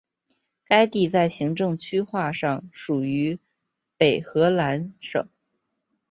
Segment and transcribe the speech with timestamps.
[0.65, 3.37] 该地在行政区划上属于
[3.97, 5.27] 北荷兰省。